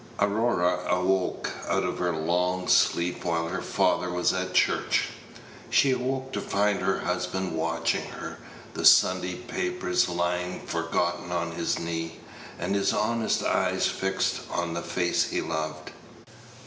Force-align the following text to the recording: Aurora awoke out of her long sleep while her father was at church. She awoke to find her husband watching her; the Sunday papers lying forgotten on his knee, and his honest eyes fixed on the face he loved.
Aurora 0.17 0.79
awoke 0.89 1.51
out 1.69 1.83
of 1.83 1.99
her 1.99 2.11
long 2.11 2.67
sleep 2.67 3.23
while 3.23 3.47
her 3.49 3.61
father 3.61 4.09
was 4.09 4.33
at 4.33 4.55
church. 4.55 5.09
She 5.69 5.91
awoke 5.91 6.31
to 6.33 6.41
find 6.41 6.79
her 6.81 7.01
husband 7.01 7.55
watching 7.55 8.05
her; 8.09 8.39
the 8.73 8.83
Sunday 8.83 9.35
papers 9.35 10.09
lying 10.09 10.65
forgotten 10.65 11.31
on 11.31 11.51
his 11.51 11.77
knee, 11.77 12.17
and 12.57 12.73
his 12.73 12.93
honest 12.93 13.43
eyes 13.43 13.85
fixed 13.85 14.39
on 14.49 14.73
the 14.73 14.81
face 14.81 15.25
he 15.29 15.39
loved. 15.39 15.91